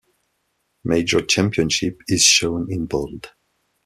[0.83, 3.29] Major championship is shown in bold.